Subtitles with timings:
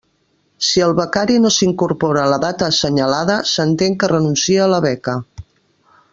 [0.67, 5.17] Si el becari no s'incorpora en la data assenyalada, s'entén que renuncia a la beca.